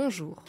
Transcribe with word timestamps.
Bonjour. 0.00 0.44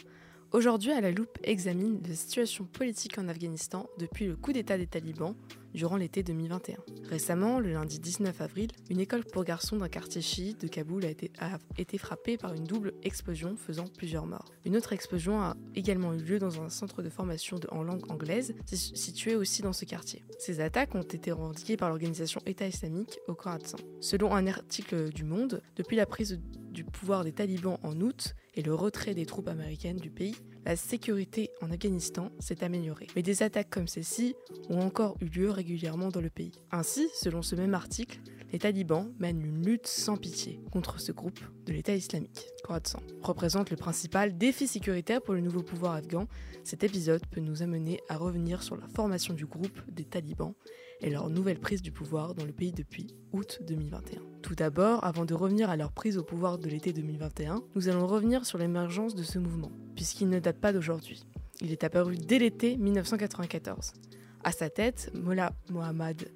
Aujourd'hui, 0.52 0.92
à 0.92 1.00
la 1.00 1.10
loupe 1.10 1.36
examine 1.42 2.00
la 2.08 2.14
situation 2.14 2.66
politique 2.66 3.18
en 3.18 3.26
Afghanistan 3.26 3.88
depuis 3.98 4.26
le 4.26 4.36
coup 4.36 4.52
d'État 4.52 4.78
des 4.78 4.86
talibans 4.86 5.34
durant 5.74 5.96
l'été 5.96 6.22
2021. 6.22 6.76
Récemment, 7.08 7.58
le 7.58 7.72
lundi 7.72 7.98
19 7.98 8.40
avril, 8.42 8.70
une 8.90 9.00
école 9.00 9.24
pour 9.24 9.42
garçons 9.42 9.76
d'un 9.76 9.88
quartier 9.88 10.22
chiite 10.22 10.60
de 10.60 10.68
Kaboul 10.68 11.04
a 11.04 11.10
été, 11.10 11.98
frappée 11.98 12.36
par 12.36 12.54
une 12.54 12.62
double 12.62 12.92
explosion 13.02 13.56
faisant 13.56 13.86
plusieurs 13.98 14.24
morts. 14.24 14.52
Une 14.64 14.76
autre 14.76 14.92
explosion 14.92 15.40
a 15.40 15.56
également 15.74 16.14
eu 16.14 16.18
lieu 16.18 16.38
dans 16.38 16.62
un 16.62 16.68
centre 16.68 17.02
de 17.02 17.08
formation 17.08 17.58
en 17.72 17.82
langue 17.82 18.08
anglaise 18.08 18.54
situé 18.66 19.34
aussi 19.34 19.62
dans 19.62 19.72
ce 19.72 19.84
quartier. 19.84 20.22
Ces 20.38 20.60
attaques 20.60 20.94
ont 20.94 21.02
été 21.02 21.32
revendiquées 21.32 21.76
par 21.76 21.88
l'organisation 21.88 22.40
État 22.46 22.68
islamique 22.68 23.18
au 23.26 23.34
Khorasan. 23.34 23.78
Selon 24.00 24.32
un 24.32 24.46
article 24.46 25.12
du 25.12 25.24
Monde, 25.24 25.60
depuis 25.74 25.96
la 25.96 26.06
prise 26.06 26.40
du 26.70 26.84
pouvoir 26.84 27.24
des 27.24 27.32
talibans 27.32 27.78
en 27.82 28.00
août 28.00 28.36
et 28.54 28.62
le 28.62 28.74
retrait 28.74 29.14
des 29.14 29.26
troupes 29.26 29.48
américaines 29.48 29.96
du 29.96 30.10
pays, 30.10 30.36
la 30.64 30.76
sécurité 30.76 31.50
en 31.62 31.70
Afghanistan 31.70 32.30
s'est 32.38 32.62
améliorée. 32.64 33.06
Mais 33.16 33.22
des 33.22 33.42
attaques 33.42 33.70
comme 33.70 33.88
celle-ci 33.88 34.34
ont 34.68 34.80
encore 34.80 35.16
eu 35.20 35.26
lieu 35.26 35.50
régulièrement 35.50 36.08
dans 36.08 36.20
le 36.20 36.30
pays. 36.30 36.52
Ainsi, 36.70 37.08
selon 37.14 37.42
ce 37.42 37.54
même 37.54 37.74
article, 37.74 38.20
les 38.52 38.58
talibans 38.58 39.12
mènent 39.18 39.42
une 39.42 39.64
lutte 39.64 39.86
sans 39.86 40.16
pitié 40.16 40.60
contre 40.72 41.00
ce 41.00 41.12
groupe 41.12 41.40
de 41.66 41.72
l'État 41.72 41.94
islamique. 41.94 42.48
Khorasan 42.64 43.00
représente 43.22 43.70
le 43.70 43.76
principal 43.76 44.36
défi 44.36 44.66
sécuritaire 44.66 45.22
pour 45.22 45.34
le 45.34 45.40
nouveau 45.40 45.62
pouvoir 45.62 45.94
afghan. 45.94 46.26
Cet 46.64 46.84
épisode 46.84 47.26
peut 47.30 47.40
nous 47.40 47.62
amener 47.62 48.00
à 48.08 48.16
revenir 48.16 48.62
sur 48.62 48.76
la 48.76 48.88
formation 48.88 49.34
du 49.34 49.46
groupe 49.46 49.80
des 49.90 50.04
talibans 50.04 50.54
et 51.00 51.10
leur 51.10 51.30
nouvelle 51.30 51.58
prise 51.58 51.82
du 51.82 51.92
pouvoir 51.92 52.34
dans 52.34 52.44
le 52.44 52.52
pays 52.52 52.72
depuis 52.72 53.14
août 53.32 53.60
2021. 53.66 54.20
Tout 54.42 54.54
d'abord, 54.54 55.04
avant 55.04 55.24
de 55.24 55.34
revenir 55.34 55.70
à 55.70 55.76
leur 55.76 55.92
prise 55.92 56.18
au 56.18 56.24
pouvoir 56.24 56.58
de 56.58 56.68
l'été 56.68 56.92
2021, 56.92 57.62
nous 57.74 57.88
allons 57.88 58.06
revenir 58.06 58.44
sur 58.44 58.58
l'émergence 58.58 59.14
de 59.14 59.22
ce 59.22 59.38
mouvement, 59.38 59.72
puisqu'il 59.94 60.28
ne 60.28 60.38
date 60.38 60.58
pas 60.58 60.72
d'aujourd'hui. 60.72 61.24
Il 61.60 61.72
est 61.72 61.84
apparu 61.84 62.16
dès 62.16 62.38
l'été 62.38 62.76
1994. 62.76 63.92
À 64.42 64.52
sa 64.52 64.70
tête, 64.70 65.10
Mollah 65.14 65.52
Mohammad 65.68 66.30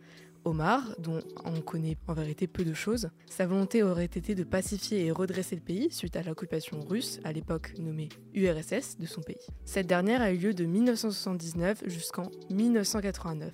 Omar, 0.45 0.95
dont 0.99 1.21
on 1.45 1.61
connaît 1.61 1.97
en 2.07 2.15
vérité 2.15 2.47
peu 2.47 2.65
de 2.65 2.75
choses. 2.75 3.09
Sa 3.29 3.47
volonté 3.47 3.83
aurait 3.83 4.05
été 4.05 4.35
de 4.35 4.45
pacifier 4.45 5.07
et 5.07 5.11
redresser 5.11 5.57
le 5.57 5.63
pays 5.63 5.91
suite 5.91 6.17
à 6.17 6.23
l'occupation 6.23 6.81
russe, 6.81 7.21
à 7.25 7.33
l'époque 7.33 7.75
nommée 7.79 8.09
URSS, 8.35 8.99
de 8.99 9.07
son 9.07 9.23
pays. 9.23 9.47
Cette 9.65 9.87
dernière 9.87 10.23
a 10.23 10.33
eu 10.33 10.37
lieu 10.37 10.55
de 10.55 10.65
1979 10.65 11.85
jusqu'en 11.87 12.31
1989. 12.51 13.53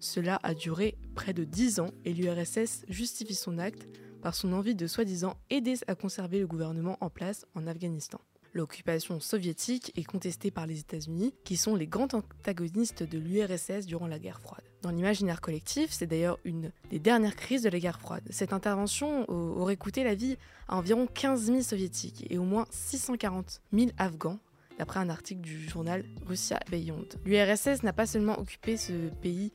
Cela 0.00 0.38
a 0.42 0.54
duré 0.54 0.96
près 1.14 1.32
de 1.32 1.44
10 1.44 1.80
ans 1.80 1.90
et 2.04 2.12
l'URSS 2.12 2.84
justifie 2.88 3.34
son 3.34 3.58
acte 3.58 3.88
par 4.22 4.34
son 4.34 4.52
envie 4.52 4.74
de 4.74 4.86
soi-disant 4.86 5.34
aider 5.50 5.74
à 5.86 5.94
conserver 5.94 6.40
le 6.40 6.46
gouvernement 6.46 6.98
en 7.00 7.10
place 7.10 7.46
en 7.54 7.66
Afghanistan. 7.66 8.20
L'occupation 8.58 9.20
soviétique 9.20 9.92
est 9.94 10.02
contestée 10.02 10.50
par 10.50 10.66
les 10.66 10.80
États-Unis, 10.80 11.32
qui 11.44 11.56
sont 11.56 11.76
les 11.76 11.86
grands 11.86 12.08
antagonistes 12.12 13.04
de 13.04 13.16
l'URSS 13.16 13.86
durant 13.86 14.08
la 14.08 14.18
guerre 14.18 14.40
froide. 14.40 14.64
Dans 14.82 14.90
l'imaginaire 14.90 15.40
collectif, 15.40 15.92
c'est 15.92 16.08
d'ailleurs 16.08 16.40
une 16.44 16.72
des 16.90 16.98
dernières 16.98 17.36
crises 17.36 17.62
de 17.62 17.68
la 17.68 17.78
guerre 17.78 18.00
froide. 18.00 18.24
Cette 18.30 18.52
intervention 18.52 19.30
aurait 19.30 19.76
coûté 19.76 20.02
la 20.02 20.16
vie 20.16 20.36
à 20.66 20.76
environ 20.76 21.06
15 21.06 21.44
000 21.44 21.62
soviétiques 21.62 22.26
et 22.30 22.36
au 22.36 22.42
moins 22.42 22.66
640 22.72 23.60
000 23.72 23.90
afghans 23.96 24.40
d'après 24.76 24.98
un 24.98 25.08
article 25.08 25.40
du 25.40 25.68
journal 25.68 26.04
Russia 26.26 26.58
Beyond. 26.68 27.06
L'URSS 27.26 27.84
n'a 27.84 27.92
pas 27.92 28.06
seulement 28.06 28.40
occupé 28.40 28.76
ce 28.76 29.08
pays 29.22 29.52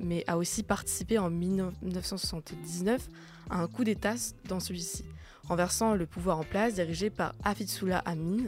mais 0.00 0.24
a 0.26 0.36
aussi 0.36 0.62
participé 0.62 1.18
en 1.18 1.30
1979 1.30 3.06
à 3.50 3.60
un 3.60 3.68
coup 3.68 3.84
d'État 3.84 4.14
dans 4.48 4.58
celui-ci, 4.58 5.04
renversant 5.50 5.96
le 5.96 6.06
pouvoir 6.06 6.38
en 6.38 6.44
place 6.44 6.74
dirigé 6.74 7.10
par 7.10 7.34
Hafizullah 7.42 7.98
Amin, 8.04 8.44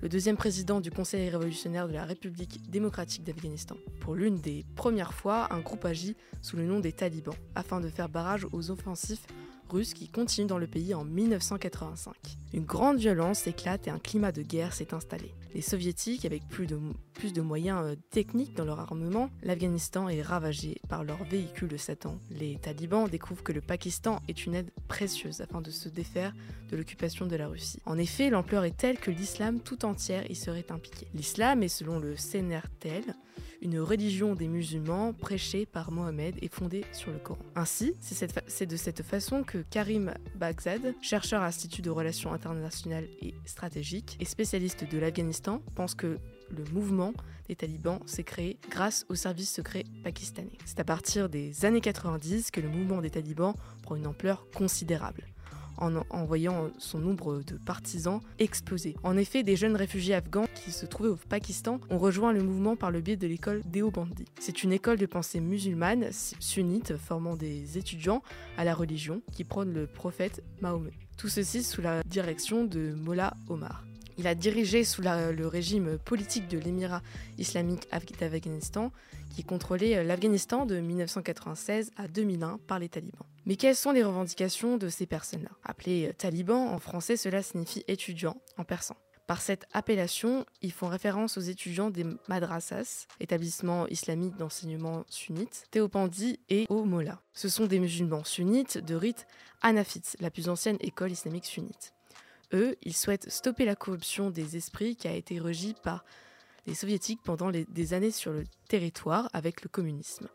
le 0.00 0.08
deuxième 0.08 0.38
président 0.38 0.80
du 0.80 0.90
Conseil 0.90 1.28
révolutionnaire 1.28 1.86
de 1.86 1.92
la 1.92 2.06
République 2.06 2.70
démocratique 2.70 3.24
d'Afghanistan. 3.24 3.76
Pour 4.00 4.14
l'une 4.14 4.40
des 4.40 4.64
premières 4.74 5.12
fois, 5.12 5.52
un 5.52 5.60
groupe 5.60 5.84
agit 5.84 6.16
sous 6.40 6.56
le 6.56 6.64
nom 6.64 6.80
des 6.80 6.92
talibans, 6.92 7.34
afin 7.54 7.82
de 7.82 7.90
faire 7.90 8.08
barrage 8.08 8.46
aux 8.52 8.70
offensifs 8.70 9.26
russes 9.70 9.94
qui 9.94 10.08
continuent 10.08 10.46
dans 10.46 10.58
le 10.58 10.66
pays 10.66 10.94
en 10.94 11.04
1985. 11.04 12.14
Une 12.52 12.64
grande 12.64 12.98
violence 12.98 13.46
éclate 13.46 13.86
et 13.86 13.90
un 13.90 13.98
climat 13.98 14.32
de 14.32 14.42
guerre 14.42 14.72
s'est 14.72 14.94
installé 14.94 15.34
les 15.56 15.62
soviétiques, 15.62 16.26
avec 16.26 16.46
plus 16.46 16.66
de, 16.66 17.40
moyens 17.40 17.80
euh, 17.82 17.94
techniques 18.10 18.54
dans 18.54 18.66
leur 18.66 18.78
armement, 18.78 19.30
l'Afghanistan 19.42 20.06
est 20.06 20.20
ravagé 20.20 20.76
par 20.86 21.02
leurs 21.02 21.24
véhicules 21.24 21.68
de 21.68 21.78
Satan. 21.78 22.18
Les 22.30 22.58
talibans 22.58 23.08
découvrent 23.08 23.42
que 23.42 23.52
le 23.52 23.62
Pakistan 23.62 24.20
est 24.28 24.44
une 24.44 24.54
aide 24.54 24.70
précieuse 24.86 25.40
afin 25.40 25.62
de 25.62 25.70
se 25.70 25.88
défaire 25.88 26.34
de 26.70 26.76
l'occupation 26.76 27.24
de 27.24 27.36
la 27.36 27.48
Russie. 27.48 27.80
En 27.86 27.96
effet, 27.96 28.28
l'ampleur 28.28 28.64
est 28.64 28.76
telle 28.76 28.98
que 28.98 29.10
l'islam 29.10 29.60
tout 29.60 29.86
entière 29.86 30.30
y 30.30 30.34
serait 30.34 30.66
impliqué. 30.68 31.06
L'islam 31.14 31.62
est, 31.62 31.68
selon 31.68 31.98
le 31.98 32.16
CNRTL, 32.16 33.14
une 33.66 33.80
religion 33.80 34.36
des 34.36 34.46
musulmans 34.46 35.12
prêchée 35.12 35.66
par 35.66 35.90
Mohamed 35.90 36.36
et 36.40 36.46
fondée 36.46 36.84
sur 36.92 37.10
le 37.10 37.18
Coran. 37.18 37.40
Ainsi, 37.56 37.94
c'est 38.00 38.66
de 38.66 38.76
cette 38.76 39.02
façon 39.02 39.42
que 39.42 39.58
Karim 39.70 40.14
Baghdad, 40.36 40.94
chercheur 41.02 41.42
à 41.42 41.46
l'Institut 41.46 41.82
de 41.82 41.90
relations 41.90 42.32
internationales 42.32 43.08
et 43.20 43.34
stratégiques 43.44 44.16
et 44.20 44.24
spécialiste 44.24 44.88
de 44.88 44.98
l'Afghanistan, 44.98 45.60
pense 45.74 45.96
que 45.96 46.18
le 46.48 46.64
mouvement 46.72 47.12
des 47.48 47.56
talibans 47.56 47.98
s'est 48.06 48.22
créé 48.22 48.56
grâce 48.70 49.04
au 49.08 49.16
service 49.16 49.52
secret 49.52 49.82
pakistanais. 50.04 50.58
C'est 50.64 50.78
à 50.78 50.84
partir 50.84 51.28
des 51.28 51.64
années 51.64 51.80
90 51.80 52.52
que 52.52 52.60
le 52.60 52.68
mouvement 52.68 53.02
des 53.02 53.10
talibans 53.10 53.54
prend 53.82 53.96
une 53.96 54.06
ampleur 54.06 54.46
considérable. 54.54 55.24
En, 55.78 56.24
voyant 56.24 56.70
son 56.78 56.98
nombre 56.98 57.42
de 57.46 57.56
partisans 57.56 58.20
exploser. 58.38 58.96
En 59.02 59.16
effet, 59.16 59.42
des 59.42 59.56
jeunes 59.56 59.76
réfugiés 59.76 60.14
afghans 60.14 60.46
qui 60.54 60.72
se 60.72 60.86
trouvaient 60.86 61.10
au 61.10 61.16
Pakistan 61.16 61.80
ont 61.90 61.98
rejoint 61.98 62.32
le 62.32 62.42
mouvement 62.42 62.76
par 62.76 62.90
le 62.90 63.00
biais 63.00 63.16
de 63.16 63.26
l'école 63.26 63.62
Deobandi. 63.66 64.24
C'est 64.40 64.62
une 64.62 64.72
école 64.72 64.98
de 64.98 65.06
pensée 65.06 65.40
musulmane 65.40 66.08
sunnite 66.40 66.96
formant 66.96 67.36
des 67.36 67.78
étudiants 67.78 68.22
à 68.56 68.64
la 68.64 68.74
religion 68.74 69.22
qui 69.32 69.44
prônent 69.44 69.72
le 69.72 69.86
prophète 69.86 70.42
Mahomet. 70.60 70.92
Tout 71.16 71.28
ceci 71.28 71.62
sous 71.62 71.80
la 71.80 72.02
direction 72.02 72.64
de 72.64 72.94
Mollah 72.94 73.34
Omar. 73.48 73.84
Il 74.18 74.26
a 74.26 74.34
dirigé 74.34 74.84
sous 74.84 75.02
le 75.02 75.46
régime 75.46 75.98
politique 75.98 76.48
de 76.48 76.58
l'émirat 76.58 77.02
islamique 77.38 77.86
d'Afghanistan, 78.18 78.90
qui 79.34 79.44
contrôlait 79.44 80.02
l'Afghanistan 80.04 80.64
de 80.64 80.80
1996 80.80 81.90
à 81.96 82.08
2001 82.08 82.58
par 82.66 82.78
les 82.78 82.88
talibans. 82.88 83.26
Mais 83.44 83.56
quelles 83.56 83.76
sont 83.76 83.92
les 83.92 84.02
revendications 84.02 84.78
de 84.78 84.88
ces 84.88 85.06
personnes-là? 85.06 85.50
Appelés 85.64 86.12
talibans, 86.16 86.68
en 86.68 86.78
français, 86.78 87.16
cela 87.16 87.42
signifie 87.42 87.84
étudiants 87.88 88.40
en 88.56 88.64
persan. 88.64 88.96
Par 89.26 89.40
cette 89.40 89.66
appellation, 89.72 90.46
ils 90.62 90.72
font 90.72 90.86
référence 90.86 91.36
aux 91.36 91.40
étudiants 91.40 91.90
des 91.90 92.06
madrasas, 92.28 93.06
établissements 93.18 93.88
islamiques 93.88 94.36
d'enseignement 94.36 95.04
sunnite, 95.08 95.64
Théopandi 95.72 96.38
et 96.48 96.66
mollahs. 96.70 97.20
Ce 97.34 97.48
sont 97.48 97.66
des 97.66 97.80
musulmans 97.80 98.22
sunnites 98.22 98.78
de 98.78 98.94
rite 98.94 99.26
hanafite, 99.62 100.16
la 100.20 100.30
plus 100.30 100.48
ancienne 100.48 100.76
école 100.80 101.10
islamique 101.10 101.46
sunnite. 101.46 101.95
Eux, 102.52 102.76
ils 102.82 102.96
souhaitent 102.96 103.30
stopper 103.30 103.64
la 103.64 103.76
corruption 103.76 104.30
des 104.30 104.56
esprits 104.56 104.96
qui 104.96 105.08
a 105.08 105.14
été 105.14 105.38
regie 105.38 105.74
par 105.82 106.04
les 106.66 106.74
soviétiques 106.74 107.20
pendant 107.22 107.50
des 107.50 107.94
années 107.94 108.10
sur 108.10 108.32
le 108.32 108.44
territoire 108.68 109.28
avec 109.32 109.62
le 109.62 109.68
communisme. 109.68 110.28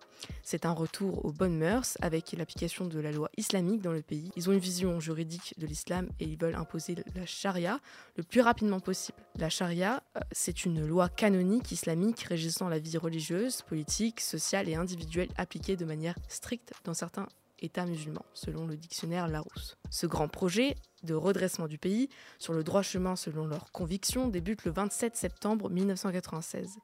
C'est 0.44 0.66
un 0.66 0.72
retour 0.72 1.26
aux 1.26 1.32
bonnes 1.32 1.58
mœurs 1.58 1.98
avec 2.02 2.32
l'application 2.34 2.86
de 2.86 3.00
la 3.00 3.12
loi 3.12 3.30
islamique 3.38 3.82
dans 3.82 3.92
le 3.92 4.02
pays. 4.02 4.32
Ils 4.36 4.50
ont 4.50 4.54
une 4.54 4.60
vision 4.60 5.00
juridique 5.00 5.54
de 5.58 5.66
l'islam 5.66 6.10
et 6.20 6.26
ils 6.26 6.38
veulent 6.38 6.56
imposer 6.56 6.96
la 7.16 7.26
charia 7.26 7.80
le 8.16 8.24
plus 8.24 8.42
rapidement 8.42 8.80
possible. 8.80 9.18
La 9.36 9.50
charia, 9.50 10.04
euh, 10.16 10.20
c'est 10.32 10.64
une 10.66 10.86
loi 10.86 11.10
canonique 11.10 11.72
islamique 11.72 12.22
régissant 12.22 12.70
la 12.70 12.80
vie 12.80 12.98
religieuse, 12.98 13.62
politique, 13.64 14.22
sociale 14.22 14.70
et 14.70 14.76
individuelle 14.76 15.30
appliquée 15.38 15.76
de 15.76 15.86
manière 15.86 16.16
stricte 16.28 16.74
dans 16.86 16.94
certains 16.94 17.28
État 17.62 17.86
musulman, 17.86 18.26
selon 18.34 18.66
le 18.66 18.76
dictionnaire 18.76 19.28
Larousse. 19.28 19.78
Ce 19.90 20.06
grand 20.06 20.28
projet 20.28 20.76
de 21.04 21.14
redressement 21.14 21.68
du 21.68 21.78
pays, 21.78 22.10
sur 22.40 22.54
le 22.54 22.64
droit 22.64 22.82
chemin 22.82 23.16
selon 23.16 23.46
leurs 23.46 23.72
convictions, 23.72 24.28
débute 24.28 24.66
le 24.66 24.72
27 24.72 25.16
septembre 25.16 25.70
1996, 25.70 26.78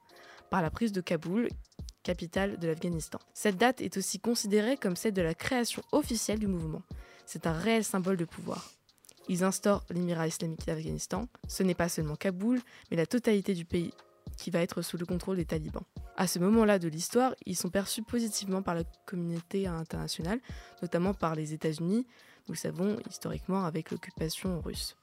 par 0.50 0.62
la 0.62 0.70
prise 0.70 0.92
de 0.92 1.00
Kaboul, 1.00 1.48
capitale 2.02 2.58
de 2.58 2.68
l'Afghanistan. 2.68 3.18
Cette 3.34 3.58
date 3.58 3.80
est 3.80 3.96
aussi 3.96 4.18
considérée 4.18 4.76
comme 4.76 4.96
celle 4.96 5.12
de 5.12 5.22
la 5.22 5.34
création 5.34 5.82
officielle 5.92 6.38
du 6.38 6.46
mouvement. 6.46 6.82
C'est 7.26 7.46
un 7.46 7.52
réel 7.52 7.84
symbole 7.84 8.16
de 8.16 8.24
pouvoir. 8.24 8.70
Ils 9.28 9.44
instaurent 9.44 9.84
l'émirat 9.90 10.26
islamique 10.26 10.66
d'Afghanistan. 10.66 11.28
Ce 11.48 11.62
n'est 11.62 11.74
pas 11.74 11.90
seulement 11.90 12.16
Kaboul, 12.16 12.60
mais 12.90 12.96
la 12.96 13.04
totalité 13.04 13.52
du 13.52 13.66
pays 13.66 13.92
qui 14.38 14.50
va 14.50 14.60
être 14.60 14.80
sous 14.80 14.96
le 14.96 15.04
contrôle 15.04 15.36
des 15.36 15.44
talibans. 15.44 15.84
À 16.20 16.26
ce 16.26 16.40
moment-là 16.40 16.80
de 16.80 16.88
l'histoire, 16.88 17.32
ils 17.46 17.54
sont 17.54 17.70
perçus 17.70 18.02
positivement 18.02 18.60
par 18.60 18.74
la 18.74 18.82
communauté 19.06 19.68
internationale, 19.68 20.40
notamment 20.82 21.14
par 21.14 21.36
les 21.36 21.52
États-Unis, 21.52 22.08
nous 22.48 22.54
le 22.54 22.58
savons 22.58 22.96
historiquement 23.08 23.64
avec 23.64 23.92
l'occupation 23.92 24.60
russe. 24.60 24.96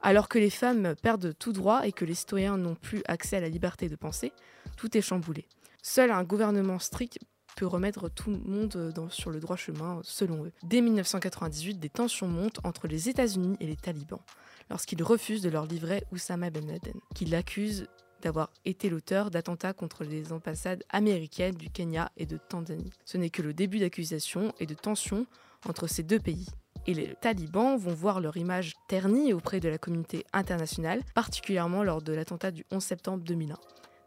Alors 0.00 0.28
que 0.28 0.38
les 0.38 0.48
femmes 0.48 0.94
perdent 1.02 1.36
tout 1.36 1.52
droit 1.52 1.84
et 1.88 1.90
que 1.90 2.04
les 2.04 2.14
citoyens 2.14 2.56
n'ont 2.56 2.76
plus 2.76 3.02
accès 3.08 3.38
à 3.38 3.40
la 3.40 3.48
liberté 3.48 3.88
de 3.88 3.96
penser, 3.96 4.32
tout 4.76 4.96
est 4.96 5.00
chamboulé. 5.00 5.48
Seul 5.82 6.12
un 6.12 6.22
gouvernement 6.22 6.78
strict 6.78 7.18
peut 7.56 7.66
remettre 7.66 8.08
tout 8.08 8.30
le 8.30 8.38
monde 8.38 8.94
sur 9.10 9.30
le 9.30 9.40
droit 9.40 9.56
chemin, 9.56 10.00
selon 10.04 10.44
eux. 10.44 10.52
Dès 10.62 10.82
1998, 10.82 11.80
des 11.80 11.90
tensions 11.90 12.28
montent 12.28 12.60
entre 12.62 12.86
les 12.86 13.08
États-Unis 13.08 13.56
et 13.58 13.66
les 13.66 13.74
talibans, 13.74 14.22
lorsqu'ils 14.70 15.02
refusent 15.02 15.42
de 15.42 15.50
leur 15.50 15.66
livrer 15.66 16.04
Oussama 16.12 16.50
Ben 16.50 16.64
Laden, 16.68 17.00
qui 17.12 17.24
l'accusent 17.24 17.88
d'avoir 18.20 18.50
été 18.64 18.90
l'auteur 18.90 19.30
d'attentats 19.30 19.72
contre 19.72 20.04
les 20.04 20.32
ambassades 20.32 20.84
américaines 20.88 21.54
du 21.54 21.70
Kenya 21.70 22.10
et 22.16 22.26
de 22.26 22.36
Tanzanie. 22.36 22.92
Ce 23.04 23.16
n'est 23.16 23.30
que 23.30 23.42
le 23.42 23.52
début 23.52 23.78
d'accusations 23.78 24.52
et 24.60 24.66
de 24.66 24.74
tensions 24.74 25.26
entre 25.66 25.86
ces 25.86 26.02
deux 26.02 26.20
pays. 26.20 26.46
Et 26.86 26.94
les 26.94 27.14
talibans 27.20 27.76
vont 27.76 27.94
voir 27.94 28.20
leur 28.20 28.36
image 28.36 28.74
ternie 28.88 29.32
auprès 29.32 29.60
de 29.60 29.68
la 29.68 29.78
communauté 29.78 30.24
internationale, 30.32 31.02
particulièrement 31.14 31.82
lors 31.82 32.02
de 32.02 32.12
l'attentat 32.12 32.50
du 32.50 32.64
11 32.70 32.82
septembre 32.82 33.24
2001, 33.24 33.56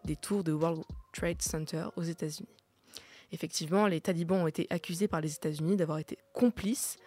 des 0.05 0.15
tours 0.15 0.43
de 0.43 0.53
World 0.53 0.83
Trade 1.13 1.41
Center 1.41 1.85
aux 1.95 2.03
États-Unis. 2.03 2.49
Effectivement, 3.31 3.87
les 3.87 4.01
talibans 4.01 4.41
ont 4.41 4.47
été 4.47 4.67
accusés 4.69 5.07
par 5.07 5.21
les 5.21 5.33
États-Unis 5.33 5.75
d'avoir 5.75 5.99
été 5.99 6.17
complices 6.33 6.97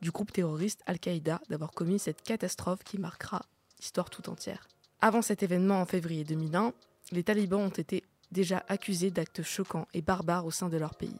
du 0.00 0.10
groupe 0.10 0.32
terroriste 0.32 0.82
Al-Qaïda, 0.86 1.40
d'avoir 1.48 1.70
commis 1.72 1.98
cette 1.98 2.22
catastrophe 2.22 2.82
qui 2.84 2.98
marquera 2.98 3.42
l'histoire 3.78 4.10
tout 4.10 4.28
entière. 4.28 4.68
Avant 5.04 5.20
cet 5.20 5.42
événement 5.42 5.80
en 5.80 5.84
février 5.84 6.22
2001, 6.22 6.72
les 7.10 7.24
talibans 7.24 7.62
ont 7.62 7.70
été 7.70 8.04
déjà 8.30 8.64
accusés 8.68 9.10
d'actes 9.10 9.42
choquants 9.42 9.88
et 9.94 10.00
barbares 10.00 10.46
au 10.46 10.52
sein 10.52 10.68
de 10.68 10.76
leur 10.76 10.94
pays. 10.94 11.18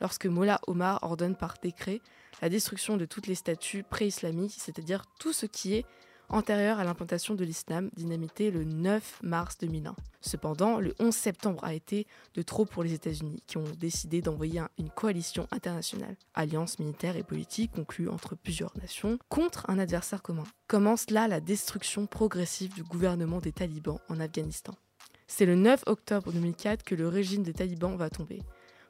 Lorsque 0.00 0.26
Mollah 0.26 0.60
Omar 0.68 1.00
ordonne 1.02 1.34
par 1.34 1.56
décret 1.60 2.00
la 2.40 2.48
destruction 2.48 2.96
de 2.96 3.06
toutes 3.06 3.26
les 3.26 3.34
statues 3.34 3.82
pré-islamiques, 3.82 4.54
c'est-à-dire 4.56 5.02
tout 5.18 5.32
ce 5.32 5.46
qui 5.46 5.74
est 5.74 5.84
antérieur 6.28 6.78
à 6.78 6.84
l'implantation 6.84 7.34
de 7.34 7.44
l'islam, 7.44 7.90
dynamité 7.96 8.50
le 8.50 8.64
9 8.64 9.20
mars 9.22 9.58
2001. 9.58 9.94
Cependant, 10.20 10.78
le 10.80 10.94
11 10.98 11.14
septembre 11.14 11.64
a 11.64 11.74
été 11.74 12.06
de 12.34 12.42
trop 12.42 12.64
pour 12.64 12.82
les 12.82 12.92
États-Unis, 12.92 13.42
qui 13.46 13.56
ont 13.56 13.64
décidé 13.78 14.20
d'envoyer 14.20 14.62
une 14.78 14.90
coalition 14.90 15.46
internationale, 15.50 16.16
alliance 16.34 16.78
militaire 16.78 17.16
et 17.16 17.22
politique 17.22 17.72
conclue 17.72 18.08
entre 18.08 18.34
plusieurs 18.34 18.76
nations, 18.78 19.18
contre 19.28 19.68
un 19.68 19.78
adversaire 19.78 20.22
commun. 20.22 20.44
Commence 20.66 21.10
là 21.10 21.28
la 21.28 21.40
destruction 21.40 22.06
progressive 22.06 22.74
du 22.74 22.82
gouvernement 22.82 23.38
des 23.38 23.52
talibans 23.52 23.98
en 24.08 24.20
Afghanistan. 24.20 24.74
C'est 25.26 25.46
le 25.46 25.54
9 25.54 25.84
octobre 25.86 26.32
2004 26.32 26.82
que 26.84 26.94
le 26.94 27.08
régime 27.08 27.42
des 27.42 27.52
talibans 27.52 27.96
va 27.96 28.10
tomber 28.10 28.42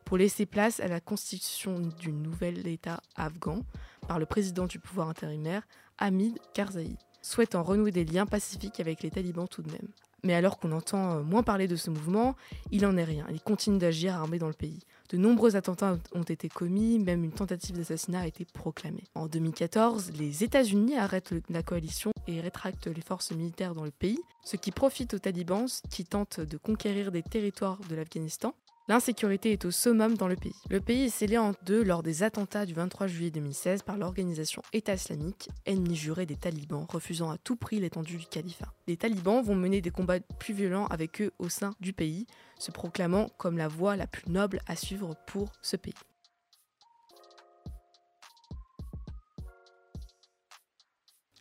pour 0.09 0.17
laisser 0.17 0.47
place 0.47 0.81
à 0.81 0.89
la 0.89 1.01
constitution 1.01 1.81
du 1.81 2.13
nouvel 2.13 2.67
État 2.67 3.03
afghan 3.15 3.61
par 4.07 4.19
le 4.19 4.25
président 4.25 4.65
du 4.65 4.79
pouvoir 4.79 5.11
intérimaire, 5.11 5.69
Hamid 5.99 6.39
Karzai, 6.55 6.97
souhaitant 7.23 7.63
renouer 7.63 7.91
des 7.91 8.05
liens 8.05 8.27
pacifiques 8.27 8.81
avec 8.81 9.03
les 9.03 9.11
talibans 9.11 9.49
tout 9.49 9.63
de 9.63 9.71
même. 9.71 9.89
Mais 10.25 10.35
alors 10.35 10.59
qu'on 10.59 10.73
entend 10.73 11.19
euh, 11.19 11.23
moins 11.23 11.43
parler 11.43 11.69
de 11.69 11.77
ce 11.77 11.91
mouvement, 11.91 12.35
il 12.71 12.83
n'en 12.83 12.97
est 12.97 13.05
rien. 13.05 13.27
Il 13.31 13.41
continue 13.41 13.79
d'agir 13.79 14.15
armé 14.15 14.39
dans 14.39 14.49
le 14.49 14.53
pays. 14.53 14.81
De 15.11 15.17
nombreux 15.17 15.57
attentats 15.57 15.97
ont 16.13 16.23
été 16.23 16.49
commis, 16.49 16.99
même 16.99 17.25
une 17.25 17.33
tentative 17.33 17.77
d'assassinat 17.77 18.21
a 18.21 18.27
été 18.27 18.45
proclamée. 18.45 19.05
En 19.15 19.27
2014, 19.27 20.13
les 20.19 20.45
États-Unis 20.45 20.97
arrêtent 20.97 21.35
la 21.49 21.63
coalition 21.63 22.13
et 22.27 22.41
rétractent 22.41 22.89
les 22.89 23.01
forces 23.01 23.31
militaires 23.31 23.75
dans 23.75 23.85
le 23.85 23.91
pays, 23.91 24.19
ce 24.45 24.57
qui 24.57 24.71
profite 24.71 25.15
aux 25.15 25.19
talibans 25.19 25.67
qui 25.89 26.05
tentent 26.05 26.41
de 26.41 26.57
conquérir 26.59 27.11
des 27.11 27.23
territoires 27.23 27.79
de 27.89 27.95
l'Afghanistan 27.95 28.55
L'insécurité 28.89 29.53
est 29.53 29.67
au 29.67 29.71
summum 29.71 30.17
dans 30.17 30.29
le 30.29 30.37
pays. 30.37 30.57
Le 30.71 30.81
pays 30.81 31.05
est 31.05 31.11
scellé 31.11 31.37
en 31.37 31.53
deux 31.67 31.85
lors 31.85 32.03
des 32.03 32.23
attentats 32.23 32.65
du 32.65 32.73
23 32.73 33.07
juillet 33.07 33.31
2016 33.31 33.83
par 33.83 33.99
l'organisation 33.99 34.63
État 34.73 34.95
islamique, 34.95 35.51
ennemi 35.67 35.95
juré 35.95 36.25
des 36.25 36.37
talibans, 36.37 36.87
refusant 36.89 37.31
à 37.31 37.37
tout 37.37 37.55
prix 37.55 37.81
l'étendue 37.81 38.17
du 38.17 38.25
califat. 38.25 38.73
Les 38.87 38.97
talibans 38.97 39.43
vont 39.43 39.55
mener 39.55 39.83
des 39.83 39.91
combats 39.91 40.21
plus 40.21 40.55
violents 40.55 40.87
avec 40.87 41.21
eux 41.21 41.33
au 41.39 41.51
sein 41.51 41.75
du 41.81 41.93
pays, 41.93 42.27
se 42.59 42.71
proclamant 42.71 43.29
comme 43.37 43.59
la 43.59 43.69
voie 43.69 43.95
la 43.95 44.07
plus 44.07 44.31
noble 44.31 44.61
à 44.67 44.75
suivre 44.75 45.15
pour 45.27 45.53
ce 45.61 45.77
pays. 45.77 45.93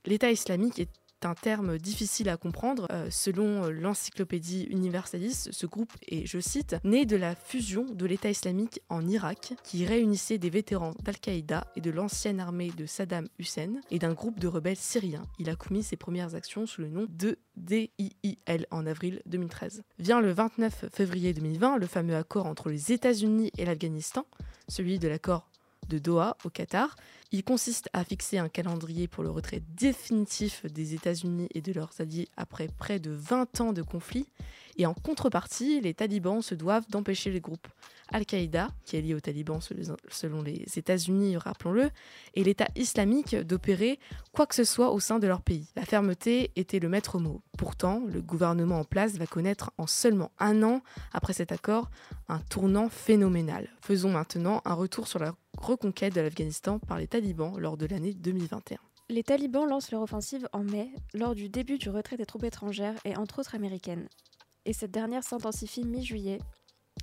L'État 0.06 0.32
islamique 0.32 0.80
est 0.80 0.90
un 1.28 1.36
terme 1.36 1.78
difficile 1.78 2.30
à 2.30 2.38
comprendre. 2.38 2.88
Euh, 2.92 3.08
selon 3.12 3.66
euh, 3.66 3.72
l'encyclopédie 3.72 4.64
Universalis, 4.70 5.50
ce 5.52 5.66
groupe 5.66 5.92
est, 6.08 6.26
je 6.26 6.40
cite, 6.40 6.78
né 6.84 7.06
de 7.06 7.16
la 7.16 7.36
fusion 7.36 7.86
de 7.86 8.06
l'État 8.06 8.30
islamique 8.30 8.82
en 8.90 9.06
Irak, 9.08 9.54
qui 9.64 9.86
réunissait 9.86 10.38
des 10.38 10.50
vétérans 10.50 10.94
d'Al-Qaïda 11.04 11.68
et 11.76 11.82
de 11.82 11.92
l'ancienne 11.92 12.40
armée 12.40 12.72
de 12.72 12.86
Saddam 12.86 13.28
Hussein 13.40 13.82
et 13.92 14.00
d'un 14.00 14.14
groupe 14.14 14.40
de 14.40 14.48
rebelles 14.48 14.78
syriens. 14.78 15.26
Il 15.40 15.50
a 15.50 15.56
commis 15.56 15.84
ses 15.84 15.98
premières 15.98 16.36
actions 16.36 16.66
sous 16.66 16.82
le 16.82 16.90
nom 16.90 17.08
de 17.10 17.38
DIIL 17.56 18.66
en 18.72 18.86
avril 18.86 19.22
2013. 19.26 19.84
Vient 20.00 20.22
le 20.22 20.32
29 20.32 20.86
février 20.92 21.34
2020 21.34 21.78
le 21.78 21.88
fameux 21.88 22.16
accord 22.16 22.46
entre 22.46 22.70
les 22.70 22.92
États-Unis 22.92 23.52
et 23.58 23.66
l'Afghanistan, 23.66 24.26
celui 24.68 25.00
de 25.00 25.08
l'accord 25.08 25.50
de 25.88 26.00
Doha 26.00 26.38
au 26.44 26.50
Qatar. 26.50 26.95
Il 27.31 27.44
consiste 27.44 27.89
à 27.94 28.04
fixer 28.04 28.38
un 28.38 28.48
calendrier 28.48 29.07
pour 29.07 29.24
le 29.24 29.30
retrait 29.30 29.62
définitif 29.75 30.66
des 30.66 30.94
États-Unis 30.94 31.50
et 31.54 31.62
de 31.62 31.74
leurs 31.74 31.92
alliés 32.00 32.30
après 32.38 32.68
près 32.68 33.00
de 33.00 33.12
20 33.12 33.62
ans 33.62 33.74
de 33.74 33.81
conflit. 33.81 34.28
Et 34.78 34.86
en 34.86 34.94
contrepartie, 34.94 35.81
les 35.81 35.94
talibans 35.94 36.42
se 36.42 36.56
doivent 36.56 36.88
d'empêcher 36.89 37.31
les 37.31 37.42
groupes 37.42 37.68
Al-Qaïda, 38.10 38.69
qui 38.86 38.95
est 38.95 39.01
lié 39.01 39.13
aux 39.16 39.19
talibans 39.19 39.60
selon 40.10 40.42
les 40.42 40.63
États-Unis, 40.78 41.36
rappelons-le, 41.36 41.90
et 42.36 42.44
l'État 42.44 42.68
islamique 42.75 43.36
d'opérer 43.36 44.00
quoi 44.31 44.45
que 44.45 44.56
ce 44.56 44.63
soit 44.63 44.92
au 44.92 45.00
sein 45.00 45.19
de 45.19 45.28
leur 45.28 45.42
pays. 45.42 45.68
La 45.75 45.83
fermeté 45.83 46.51
était 46.56 46.80
le 46.80 46.90
maître 46.90 47.19
mot. 47.19 47.42
Pourtant, 47.57 48.04
le 48.07 48.22
gouvernement 48.22 48.80
en 48.80 48.83
place 48.83 49.13
va 49.13 49.25
connaître 49.25 49.72
en 49.78 49.88
seulement 49.88 50.31
un 50.40 50.63
an 50.63 50.81
après 51.12 51.33
cet 51.33 51.51
accord 51.51 51.90
un 52.30 52.40
tournant 52.40 52.88
phénoménal. 52.88 53.69
Faisons 53.81 54.12
maintenant 54.12 54.62
un 54.63 54.74
retour 54.74 55.07
sur 55.07 55.19
la 55.19 55.33
reconquête 55.57 56.15
de 56.15 56.21
l'Afghanistan 56.21 56.80
par 56.80 56.98
les 56.98 57.07
talibans 57.07 57.57
lors 57.57 57.77
de 57.77 57.86
l'année 57.86 58.13
2021. 58.13 58.77
Les 59.09 59.24
talibans 59.24 59.65
lancent 59.65 59.92
leur 59.92 60.01
offensive 60.01 60.48
en 60.51 60.63
mai, 60.63 60.92
lors 61.13 61.33
du 61.33 61.50
début 61.50 61.77
du 61.77 61.89
retrait 61.89 62.18
des 62.18 62.25
troupes 62.25 62.44
étrangères 62.44 62.95
et 63.06 63.15
entre 63.15 63.39
autres 63.39 63.56
américaines. 63.56 64.07
Et 64.65 64.74
cette 64.74 64.92
dernière 64.92 65.24
s'intensifie 65.24 65.86
mi-juillet, 65.86 66.39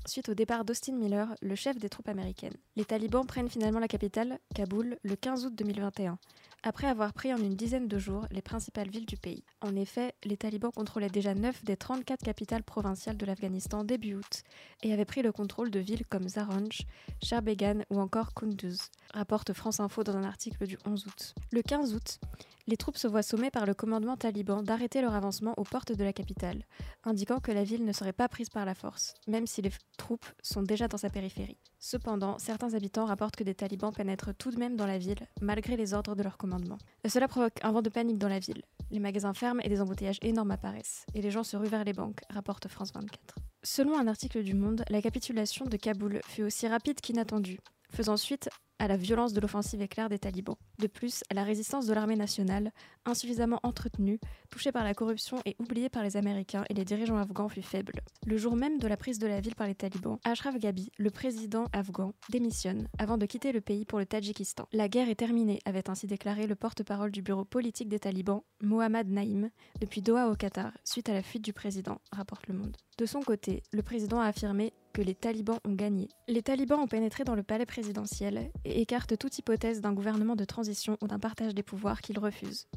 suite 0.06 0.28
au 0.28 0.34
départ 0.34 0.64
d'Austin 0.64 0.94
Miller, 0.94 1.34
le 1.40 1.54
chef 1.54 1.78
des 1.78 1.88
troupes 1.88 2.08
américaines. 2.08 2.56
Les 2.76 2.84
talibans 2.84 3.26
prennent 3.26 3.48
finalement 3.48 3.80
la 3.80 3.88
capitale, 3.88 4.38
Kaboul, 4.54 4.98
le 5.02 5.16
15 5.16 5.46
août 5.46 5.54
2021 5.54 6.18
après 6.64 6.86
avoir 6.86 7.12
pris 7.12 7.32
en 7.32 7.36
une 7.36 7.54
dizaine 7.54 7.88
de 7.88 7.98
jours 7.98 8.26
les 8.30 8.40
principales 8.40 8.88
villes 8.88 9.04
du 9.04 9.18
pays. 9.18 9.44
En 9.60 9.76
effet, 9.76 10.14
les 10.24 10.38
talibans 10.38 10.72
contrôlaient 10.72 11.10
déjà 11.10 11.34
9 11.34 11.62
des 11.62 11.76
34 11.76 12.24
capitales 12.24 12.62
provinciales 12.62 13.18
de 13.18 13.26
l'Afghanistan 13.26 13.84
début 13.84 14.14
août 14.14 14.42
et 14.82 14.92
avaient 14.92 15.04
pris 15.04 15.20
le 15.20 15.30
contrôle 15.30 15.70
de 15.70 15.78
villes 15.78 16.06
comme 16.06 16.26
Zaranj, 16.26 16.86
Sherbegan 17.22 17.84
ou 17.90 18.00
encore 18.00 18.32
Kunduz, 18.32 18.78
rapporte 19.12 19.52
France 19.52 19.78
Info 19.78 20.02
dans 20.04 20.16
un 20.16 20.24
article 20.24 20.66
du 20.66 20.78
11 20.86 21.06
août. 21.06 21.34
Le 21.52 21.60
15 21.60 21.94
août, 21.94 22.18
les 22.66 22.76
troupes 22.76 22.96
se 22.96 23.06
voient 23.06 23.22
sommées 23.22 23.50
par 23.50 23.66
le 23.66 23.74
commandement 23.74 24.16
taliban 24.16 24.62
d'arrêter 24.62 25.02
leur 25.02 25.14
avancement 25.14 25.54
aux 25.58 25.64
portes 25.64 25.92
de 25.92 26.04
la 26.04 26.12
capitale, 26.12 26.64
indiquant 27.04 27.40
que 27.40 27.52
la 27.52 27.64
ville 27.64 27.84
ne 27.84 27.92
serait 27.92 28.12
pas 28.12 28.28
prise 28.28 28.48
par 28.48 28.64
la 28.64 28.74
force, 28.74 29.14
même 29.26 29.46
si 29.46 29.62
les 29.62 29.70
troupes 29.98 30.26
sont 30.42 30.62
déjà 30.62 30.88
dans 30.88 30.96
sa 30.96 31.10
périphérie. 31.10 31.58
Cependant, 31.78 32.38
certains 32.38 32.74
habitants 32.74 33.04
rapportent 33.04 33.36
que 33.36 33.44
des 33.44 33.54
talibans 33.54 33.92
pénètrent 33.92 34.34
tout 34.34 34.50
de 34.50 34.58
même 34.58 34.76
dans 34.76 34.86
la 34.86 34.98
ville, 34.98 35.28
malgré 35.40 35.76
les 35.76 35.92
ordres 35.92 36.14
de 36.14 36.22
leur 36.22 36.38
commandement. 36.38 36.78
Cela 37.06 37.28
provoque 37.28 37.58
un 37.62 37.72
vent 37.72 37.82
de 37.82 37.90
panique 37.90 38.18
dans 38.18 38.28
la 38.28 38.38
ville. 38.38 38.62
Les 38.90 39.00
magasins 39.00 39.34
ferment 39.34 39.60
et 39.62 39.68
des 39.68 39.80
embouteillages 39.80 40.18
énormes 40.22 40.50
apparaissent, 40.50 41.04
et 41.14 41.20
les 41.20 41.30
gens 41.30 41.44
se 41.44 41.56
ruent 41.56 41.68
vers 41.68 41.84
les 41.84 41.92
banques, 41.92 42.20
rapporte 42.30 42.68
France 42.68 42.92
24. 42.94 43.34
Selon 43.62 43.98
un 43.98 44.06
article 44.06 44.42
du 44.42 44.54
Monde, 44.54 44.84
la 44.90 45.00
capitulation 45.00 45.64
de 45.64 45.76
Kaboul 45.76 46.20
fut 46.26 46.42
aussi 46.42 46.68
rapide 46.68 47.00
qu'inattendue, 47.00 47.60
faisant 47.90 48.16
suite 48.16 48.48
à 48.78 48.88
la 48.88 48.96
violence 48.96 49.32
de 49.32 49.40
l'offensive 49.40 49.80
éclair 49.80 50.08
des 50.08 50.18
talibans. 50.18 50.56
De 50.78 50.86
plus, 50.86 51.22
à 51.30 51.34
la 51.34 51.44
résistance 51.44 51.86
de 51.86 51.94
l'armée 51.94 52.16
nationale, 52.16 52.72
insuffisamment 53.04 53.60
entretenue, 53.62 54.18
touchée 54.50 54.72
par 54.72 54.84
la 54.84 54.94
corruption 54.94 55.38
et 55.44 55.56
oubliée 55.58 55.88
par 55.88 56.02
les 56.02 56.16
Américains 56.16 56.64
et 56.68 56.74
les 56.74 56.84
dirigeants 56.84 57.16
afghans 57.16 57.48
fut 57.48 57.62
faible. 57.62 57.94
Le 58.26 58.36
jour 58.36 58.56
même 58.56 58.78
de 58.78 58.88
la 58.88 58.96
prise 58.96 59.18
de 59.18 59.26
la 59.26 59.40
ville 59.40 59.54
par 59.54 59.66
les 59.66 59.74
talibans, 59.74 60.18
Ashraf 60.24 60.58
Gabi, 60.58 60.90
le 60.98 61.10
président 61.10 61.66
afghan, 61.72 62.12
démissionne 62.30 62.88
avant 62.98 63.18
de 63.18 63.26
quitter 63.26 63.52
le 63.52 63.60
pays 63.60 63.84
pour 63.84 63.98
le 63.98 64.06
Tadjikistan. 64.06 64.68
La 64.72 64.88
guerre 64.88 65.08
est 65.08 65.14
terminée, 65.14 65.60
avait 65.64 65.88
ainsi 65.90 66.06
déclaré 66.06 66.46
le 66.46 66.54
porte-parole 66.54 67.10
du 67.10 67.22
bureau 67.22 67.44
politique 67.44 67.88
des 67.88 67.98
talibans, 68.00 68.42
Mohammad 68.60 69.08
Naïm, 69.08 69.50
depuis 69.80 70.02
Doha 70.02 70.28
au 70.28 70.34
Qatar, 70.34 70.72
suite 70.84 71.08
à 71.08 71.14
la 71.14 71.22
fuite 71.22 71.44
du 71.44 71.52
président, 71.52 72.00
rapporte 72.12 72.46
Le 72.48 72.54
Monde. 72.54 72.76
De 72.96 73.06
son 73.06 73.20
côté, 73.20 73.62
le 73.72 73.82
président 73.82 74.20
a 74.20 74.26
affirmé 74.26 74.72
que 74.92 75.02
les 75.02 75.16
talibans 75.16 75.58
ont 75.64 75.72
gagné. 75.72 76.08
Les 76.28 76.42
talibans 76.42 76.78
ont 76.78 76.86
pénétré 76.86 77.24
dans 77.24 77.34
le 77.34 77.42
palais 77.42 77.66
présidentiel 77.66 78.52
et 78.64 78.80
écartent 78.80 79.18
toute 79.18 79.36
hypothèse 79.36 79.80
d'un 79.80 79.92
gouvernement 79.92 80.36
de 80.36 80.44
transition 80.44 80.96
ou 81.02 81.08
d'un 81.08 81.18
partage 81.18 81.54
des 81.54 81.64
pouvoirs 81.64 82.00
qu'ils 82.00 82.20
refusent. 82.20 82.68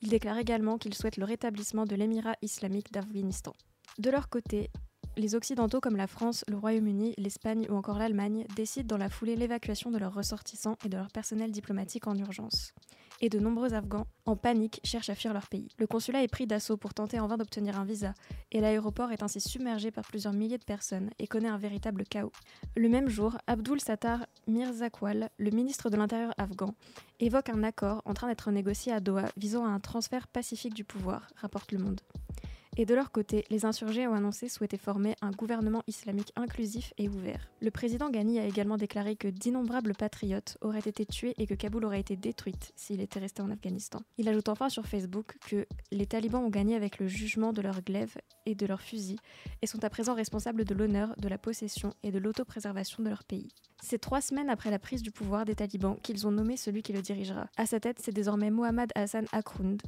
Ils 0.00 0.08
déclarent 0.08 0.38
également 0.38 0.78
qu'ils 0.78 0.94
souhaitent 0.94 1.18
le 1.18 1.26
rétablissement 1.26 1.84
de 1.84 1.94
l'émirat 1.94 2.36
islamique 2.40 2.90
d'Afghanistan. 2.90 3.52
De 3.98 4.08
leur 4.08 4.30
côté, 4.30 4.70
les 5.18 5.34
Occidentaux 5.34 5.80
comme 5.80 5.96
la 5.96 6.06
France, 6.06 6.42
le 6.48 6.56
Royaume-Uni, 6.56 7.14
l'Espagne 7.18 7.66
ou 7.68 7.74
encore 7.74 7.98
l'Allemagne 7.98 8.46
décident 8.56 8.96
dans 8.96 9.02
la 9.02 9.10
foulée 9.10 9.36
l'évacuation 9.36 9.90
de 9.90 9.98
leurs 9.98 10.14
ressortissants 10.14 10.76
et 10.86 10.88
de 10.88 10.96
leur 10.96 11.08
personnel 11.08 11.52
diplomatique 11.52 12.06
en 12.06 12.16
urgence. 12.16 12.72
Et 13.20 13.28
de 13.28 13.38
nombreux 13.38 13.74
Afghans, 13.74 14.06
en 14.24 14.36
panique, 14.36 14.80
cherchent 14.84 15.10
à 15.10 15.14
fuir 15.14 15.32
leur 15.32 15.48
pays. 15.48 15.68
Le 15.78 15.86
consulat 15.86 16.22
est 16.22 16.28
pris 16.28 16.46
d'assaut 16.46 16.76
pour 16.76 16.94
tenter 16.94 17.20
en 17.20 17.26
vain 17.26 17.36
d'obtenir 17.36 17.78
un 17.78 17.84
visa, 17.84 18.14
et 18.52 18.60
l'aéroport 18.60 19.12
est 19.12 19.22
ainsi 19.22 19.40
submergé 19.40 19.90
par 19.90 20.04
plusieurs 20.04 20.32
milliers 20.32 20.58
de 20.58 20.64
personnes 20.64 21.10
et 21.18 21.26
connaît 21.26 21.48
un 21.48 21.58
véritable 21.58 22.04
chaos. 22.04 22.32
Le 22.76 22.88
même 22.88 23.08
jour, 23.08 23.36
Abdul 23.46 23.80
Sattar 23.80 24.26
Mirzakwal, 24.46 25.30
le 25.38 25.50
ministre 25.50 25.90
de 25.90 25.96
l'Intérieur 25.96 26.34
afghan, 26.38 26.74
évoque 27.20 27.48
un 27.48 27.62
accord 27.62 28.02
en 28.04 28.14
train 28.14 28.28
d'être 28.28 28.50
négocié 28.50 28.92
à 28.92 29.00
Doha 29.00 29.26
visant 29.36 29.64
à 29.64 29.68
un 29.68 29.80
transfert 29.80 30.28
pacifique 30.28 30.74
du 30.74 30.84
pouvoir, 30.84 31.28
rapporte 31.36 31.72
Le 31.72 31.78
Monde. 31.78 32.00
Et 32.78 32.84
de 32.84 32.94
leur 32.94 33.10
côté, 33.10 33.46
les 33.48 33.64
insurgés 33.64 34.06
ont 34.06 34.14
annoncé 34.14 34.50
souhaiter 34.50 34.76
former 34.76 35.16
un 35.22 35.30
gouvernement 35.30 35.82
islamique 35.86 36.32
inclusif 36.36 36.92
et 36.98 37.08
ouvert. 37.08 37.48
Le 37.62 37.70
président 37.70 38.10
Ghani 38.10 38.38
a 38.38 38.44
également 38.44 38.76
déclaré 38.76 39.16
que 39.16 39.28
d'innombrables 39.28 39.94
patriotes 39.94 40.58
auraient 40.60 40.80
été 40.80 41.06
tués 41.06 41.32
et 41.38 41.46
que 41.46 41.54
Kaboul 41.54 41.86
aurait 41.86 42.00
été 42.00 42.16
détruite 42.16 42.72
s'il 42.76 43.00
était 43.00 43.18
resté 43.18 43.40
en 43.40 43.50
Afghanistan. 43.50 44.02
Il 44.18 44.28
ajoute 44.28 44.50
enfin 44.50 44.68
sur 44.68 44.86
Facebook 44.86 45.38
que 45.48 45.66
les 45.90 46.04
talibans 46.04 46.44
ont 46.44 46.50
gagné 46.50 46.76
avec 46.76 46.98
le 46.98 47.06
jugement 47.06 47.54
de 47.54 47.62
leurs 47.62 47.80
glaives 47.80 48.18
et 48.44 48.54
de 48.54 48.66
leurs 48.66 48.82
fusils 48.82 49.18
et 49.62 49.66
sont 49.66 49.82
à 49.82 49.88
présent 49.88 50.14
responsables 50.14 50.66
de 50.66 50.74
l'honneur, 50.74 51.14
de 51.16 51.28
la 51.28 51.38
possession 51.38 51.94
et 52.02 52.10
de 52.10 52.18
l'autopréservation 52.18 53.02
de 53.02 53.08
leur 53.08 53.24
pays. 53.24 53.48
C'est 53.82 54.00
trois 54.00 54.20
semaines 54.20 54.50
après 54.50 54.70
la 54.70 54.78
prise 54.78 55.02
du 55.02 55.10
pouvoir 55.10 55.46
des 55.46 55.54
talibans 55.54 55.96
qu'ils 56.02 56.26
ont 56.26 56.30
nommé 56.30 56.58
celui 56.58 56.82
qui 56.82 56.92
le 56.92 57.00
dirigera. 57.00 57.48
À 57.56 57.64
sa 57.64 57.80
tête, 57.80 58.00
c'est 58.02 58.12
désormais 58.12 58.50
Mohammad 58.50 58.90
Hassan 58.94 59.26
Akhround, 59.32 59.80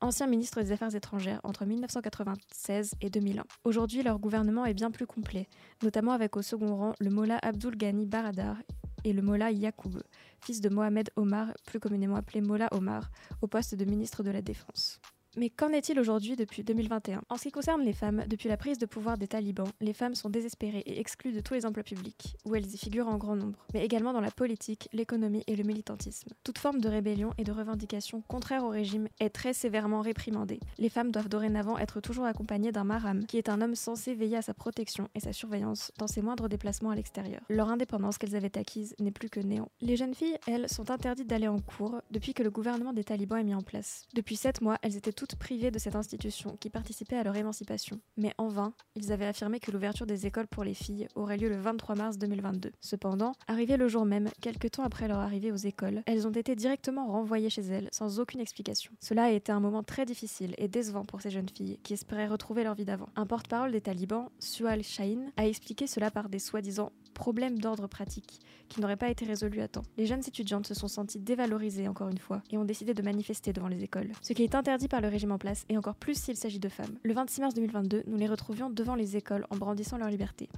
ancien 0.00 0.26
ministre 0.26 0.62
des 0.62 0.72
Affaires 0.72 0.94
étrangères 0.94 1.40
entre 1.44 1.64
1996 1.64 2.94
et 3.00 3.10
2001. 3.10 3.44
Aujourd'hui, 3.64 4.02
leur 4.02 4.18
gouvernement 4.18 4.64
est 4.64 4.74
bien 4.74 4.90
plus 4.90 5.06
complet, 5.06 5.48
notamment 5.82 6.12
avec 6.12 6.36
au 6.36 6.42
second 6.42 6.76
rang 6.76 6.92
le 7.00 7.10
Mollah 7.10 7.38
Abdul 7.42 7.76
Ghani 7.76 8.06
Baradar 8.06 8.56
et 9.04 9.12
le 9.12 9.22
Mollah 9.22 9.50
Yacoub, 9.50 9.98
fils 10.40 10.60
de 10.60 10.68
Mohamed 10.68 11.10
Omar, 11.16 11.48
plus 11.66 11.80
communément 11.80 12.16
appelé 12.16 12.40
Mollah 12.40 12.68
Omar, 12.72 13.10
au 13.42 13.46
poste 13.46 13.74
de 13.74 13.84
ministre 13.84 14.22
de 14.22 14.30
la 14.30 14.42
Défense. 14.42 15.00
Mais 15.38 15.50
qu'en 15.50 15.68
est-il 15.68 16.00
aujourd'hui 16.00 16.34
depuis 16.34 16.64
2021 16.64 17.22
En 17.28 17.36
ce 17.36 17.44
qui 17.44 17.52
concerne 17.52 17.82
les 17.82 17.92
femmes, 17.92 18.24
depuis 18.26 18.48
la 18.48 18.56
prise 18.56 18.76
de 18.78 18.86
pouvoir 18.86 19.18
des 19.18 19.28
talibans, 19.28 19.68
les 19.80 19.92
femmes 19.92 20.16
sont 20.16 20.30
désespérées 20.30 20.82
et 20.84 20.98
exclues 20.98 21.30
de 21.30 21.38
tous 21.38 21.54
les 21.54 21.64
emplois 21.64 21.84
publics, 21.84 22.36
où 22.44 22.56
elles 22.56 22.66
y 22.66 22.76
figurent 22.76 23.06
en 23.06 23.18
grand 23.18 23.36
nombre, 23.36 23.64
mais 23.72 23.84
également 23.84 24.12
dans 24.12 24.20
la 24.20 24.32
politique, 24.32 24.88
l'économie 24.92 25.44
et 25.46 25.54
le 25.54 25.62
militantisme. 25.62 26.30
Toute 26.42 26.58
forme 26.58 26.80
de 26.80 26.88
rébellion 26.88 27.34
et 27.38 27.44
de 27.44 27.52
revendication 27.52 28.20
contraire 28.22 28.64
au 28.64 28.70
régime 28.70 29.06
est 29.20 29.30
très 29.30 29.52
sévèrement 29.52 30.00
réprimandée. 30.00 30.58
Les 30.76 30.88
femmes 30.88 31.12
doivent 31.12 31.28
dorénavant 31.28 31.78
être 31.78 32.00
toujours 32.00 32.24
accompagnées 32.24 32.72
d'un 32.72 32.82
maram, 32.82 33.24
qui 33.24 33.38
est 33.38 33.48
un 33.48 33.60
homme 33.60 33.76
censé 33.76 34.14
veiller 34.14 34.38
à 34.38 34.42
sa 34.42 34.54
protection 34.54 35.08
et 35.14 35.20
sa 35.20 35.32
surveillance 35.32 35.92
dans 35.98 36.08
ses 36.08 36.20
moindres 36.20 36.48
déplacements 36.48 36.90
à 36.90 36.96
l'extérieur. 36.96 37.42
Leur 37.48 37.68
indépendance 37.68 38.18
qu'elles 38.18 38.34
avaient 38.34 38.58
acquise 38.58 38.96
n'est 38.98 39.12
plus 39.12 39.30
que 39.30 39.38
néant. 39.38 39.70
Les 39.82 39.96
jeunes 39.96 40.14
filles, 40.14 40.36
elles, 40.48 40.68
sont 40.68 40.90
interdites 40.90 41.28
d'aller 41.28 41.46
en 41.46 41.60
cours 41.60 42.02
depuis 42.10 42.34
que 42.34 42.42
le 42.42 42.50
gouvernement 42.50 42.92
des 42.92 43.04
talibans 43.04 43.38
est 43.38 43.44
mis 43.44 43.54
en 43.54 43.62
place. 43.62 44.04
Depuis 44.14 44.34
sept 44.34 44.62
mois, 44.62 44.78
elles 44.82 44.96
étaient 44.96 45.12
toutes 45.12 45.27
privés 45.36 45.70
de 45.70 45.78
cette 45.78 45.96
institution 45.96 46.56
qui 46.60 46.70
participait 46.70 47.16
à 47.16 47.22
leur 47.22 47.36
émancipation. 47.36 48.00
Mais 48.16 48.32
en 48.38 48.48
vain, 48.48 48.72
ils 48.94 49.12
avaient 49.12 49.26
affirmé 49.26 49.60
que 49.60 49.70
l'ouverture 49.70 50.06
des 50.06 50.26
écoles 50.26 50.46
pour 50.46 50.64
les 50.64 50.74
filles 50.74 51.08
aurait 51.14 51.36
lieu 51.36 51.48
le 51.48 51.56
23 51.56 51.94
mars 51.94 52.18
2022. 52.18 52.72
Cependant, 52.80 53.32
arrivé 53.46 53.76
le 53.76 53.88
jour 53.88 54.04
même, 54.04 54.30
quelques 54.40 54.72
temps 54.72 54.84
après 54.84 55.08
leur 55.08 55.18
arrivée 55.18 55.52
aux 55.52 55.56
écoles, 55.56 56.02
elles 56.06 56.26
ont 56.26 56.32
été 56.32 56.54
directement 56.56 57.06
renvoyées 57.06 57.50
chez 57.50 57.62
elles 57.62 57.88
sans 57.92 58.20
aucune 58.20 58.40
explication. 58.40 58.92
Cela 59.00 59.24
a 59.24 59.30
été 59.30 59.52
un 59.52 59.60
moment 59.60 59.82
très 59.82 60.04
difficile 60.04 60.54
et 60.58 60.68
décevant 60.68 61.04
pour 61.04 61.20
ces 61.20 61.30
jeunes 61.30 61.48
filles 61.48 61.78
qui 61.82 61.94
espéraient 61.94 62.28
retrouver 62.28 62.64
leur 62.64 62.74
vie 62.74 62.84
d'avant. 62.84 63.08
Un 63.16 63.26
porte-parole 63.26 63.72
des 63.72 63.80
talibans, 63.80 64.28
Sual 64.38 64.82
Shahin, 64.82 65.30
a 65.36 65.46
expliqué 65.46 65.86
cela 65.86 66.10
par 66.10 66.28
des 66.28 66.38
soi-disant 66.38 66.92
problèmes 67.18 67.58
d'ordre 67.58 67.88
pratique 67.88 68.40
qui 68.68 68.80
n'auraient 68.80 68.96
pas 68.96 69.10
été 69.10 69.24
résolus 69.24 69.60
à 69.60 69.68
temps. 69.68 69.82
Les 69.96 70.06
jeunes 70.06 70.22
étudiantes 70.26 70.66
se 70.66 70.74
sont 70.74 70.88
senties 70.88 71.18
dévalorisées 71.18 71.88
encore 71.88 72.08
une 72.08 72.18
fois 72.18 72.42
et 72.50 72.58
ont 72.58 72.64
décidé 72.64 72.94
de 72.94 73.02
manifester 73.02 73.52
devant 73.52 73.68
les 73.68 73.82
écoles, 73.82 74.12
ce 74.22 74.32
qui 74.32 74.44
est 74.44 74.54
interdit 74.54 74.88
par 74.88 75.00
le 75.00 75.07
régime 75.08 75.32
en 75.32 75.38
place 75.38 75.64
et 75.68 75.76
encore 75.76 75.94
plus 75.94 76.14
s'il 76.14 76.36
s'agit 76.36 76.58
de 76.58 76.68
femmes. 76.68 76.98
Le 77.02 77.14
26 77.14 77.40
mars 77.40 77.54
2022, 77.54 78.04
nous 78.06 78.16
les 78.16 78.26
retrouvions 78.26 78.70
devant 78.70 78.94
les 78.94 79.16
écoles 79.16 79.46
en 79.50 79.56
brandissant 79.56 79.98
leur 79.98 80.08
liberté. 80.08 80.48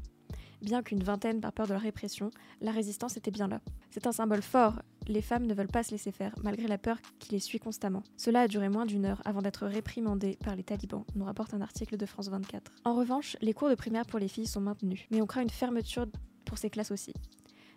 Bien 0.63 0.83
qu'une 0.83 1.03
vingtaine 1.03 1.41
par 1.41 1.53
peur 1.53 1.67
de 1.67 1.73
la 1.73 1.79
répression, 1.79 2.31
la 2.61 2.71
résistance 2.71 3.17
était 3.17 3.31
bien 3.31 3.49
là. 3.49 3.61
C'est 3.91 4.07
un 4.07 4.13
symbole 4.13 4.43
fort, 4.43 4.83
les 5.09 5.23
femmes 5.23 5.47
ne 5.47 5.55
veulent 5.55 5.69
pas 5.69 5.83
se 5.83 5.91
laisser 5.93 6.13
faire, 6.13 6.35
malgré 6.43 6.69
la 6.69 6.77
peur 6.77 6.99
qui 7.19 7.33
les 7.33 7.39
suit 7.39 7.59
constamment. 7.59 8.03
Cela 8.19 8.43
a 8.43 8.49
duré 8.49 8.69
moins 8.69 8.85
d'une 8.85 9.07
heure 9.07 9.23
avant 9.25 9.41
d'être 9.41 9.67
réprimandé 9.67 10.37
par 10.45 10.57
les 10.57 10.63
talibans, 10.63 11.05
nous 11.15 11.25
rapporte 11.25 11.55
un 11.55 11.63
article 11.63 11.97
de 11.97 12.05
France 12.05 12.29
24. 12.29 12.73
En 12.85 12.95
revanche, 12.95 13.37
les 13.41 13.55
cours 13.55 13.71
de 13.71 13.75
primaire 13.75 14.05
pour 14.05 14.19
les 14.19 14.29
filles 14.29 14.47
sont 14.47 14.61
maintenus, 14.61 15.07
mais 15.11 15.23
on 15.23 15.27
craint 15.27 15.43
une 15.43 15.51
fermeture 15.51 16.07
pour 16.45 16.59
ces 16.59 16.69
classes 16.69 16.91
aussi. 16.91 17.15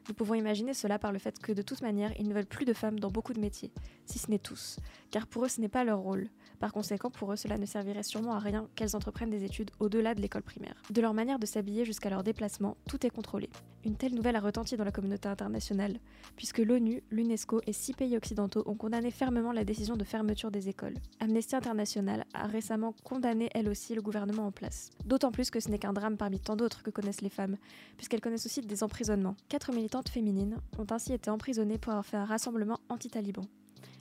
Nous 0.09 0.13
pouvons 0.13 0.33
imaginer 0.33 0.73
cela 0.73 0.99
par 0.99 1.13
le 1.13 1.19
fait 1.19 1.39
que 1.39 1.53
de 1.53 1.61
toute 1.61 1.81
manière, 1.81 2.11
ils 2.19 2.27
ne 2.27 2.33
veulent 2.33 2.45
plus 2.45 2.65
de 2.65 2.73
femmes 2.73 2.99
dans 2.99 3.09
beaucoup 3.09 3.33
de 3.33 3.39
métiers, 3.39 3.71
si 4.05 4.19
ce 4.19 4.29
n'est 4.29 4.39
tous, 4.39 4.77
car 5.11 5.27
pour 5.27 5.45
eux 5.45 5.49
ce 5.49 5.61
n'est 5.61 5.69
pas 5.69 5.85
leur 5.85 5.99
rôle. 5.99 6.27
Par 6.63 6.71
conséquent, 6.71 7.11
pour 7.11 7.29
eux, 7.33 7.35
cela 7.35 7.57
ne 7.57 7.65
servirait 7.65 8.03
sûrement 8.03 8.35
à 8.35 8.39
rien 8.39 8.69
qu'elles 8.75 8.95
entreprennent 8.95 9.29
des 9.29 9.43
études 9.43 9.71
au-delà 9.81 10.15
de 10.15 10.21
l'école 10.21 10.43
primaire. 10.43 10.81
De 10.91 11.01
leur 11.01 11.13
manière 11.13 11.37
de 11.37 11.45
s'habiller 11.45 11.83
jusqu'à 11.83 12.09
leur 12.09 12.23
déplacement, 12.23 12.77
tout 12.87 13.05
est 13.05 13.09
contrôlé. 13.09 13.49
Une 13.83 13.97
telle 13.97 14.15
nouvelle 14.15 14.37
a 14.37 14.39
retenti 14.39 14.77
dans 14.77 14.85
la 14.85 14.93
communauté 14.93 15.27
internationale, 15.27 15.99
puisque 16.37 16.59
l'ONU, 16.59 17.03
l'UNESCO 17.11 17.59
et 17.67 17.73
six 17.73 17.91
pays 17.91 18.15
occidentaux 18.15 18.63
ont 18.65 18.75
condamné 18.75 19.11
fermement 19.11 19.51
la 19.51 19.65
décision 19.65 19.97
de 19.97 20.05
fermeture 20.05 20.51
des 20.51 20.69
écoles. 20.69 20.93
Amnesty 21.19 21.53
International 21.53 22.23
a 22.33 22.47
récemment 22.47 22.95
condamné 23.03 23.49
elle 23.53 23.67
aussi 23.67 23.93
le 23.93 24.01
gouvernement 24.01 24.47
en 24.47 24.53
place. 24.53 24.89
D'autant 25.03 25.33
plus 25.33 25.49
que 25.49 25.59
ce 25.59 25.67
n'est 25.67 25.79
qu'un 25.79 25.91
drame 25.91 26.15
parmi 26.15 26.39
tant 26.39 26.55
d'autres 26.55 26.81
que 26.81 26.91
connaissent 26.91 27.19
les 27.19 27.27
femmes, 27.27 27.57
puisqu'elles 27.97 28.21
connaissent 28.21 28.45
aussi 28.45 28.61
des 28.61 28.83
emprisonnements. 28.83 29.35
Quatre 29.49 29.73
militantes 29.73 30.07
féminines 30.07 30.59
ont 30.79 30.87
ainsi 30.91 31.11
été 31.11 31.29
emprisonnées 31.29 31.77
pour 31.77 31.91
avoir 31.91 32.05
fait 32.05 32.15
un 32.15 32.23
rassemblement 32.23 32.79
anti-taliban 32.87 33.43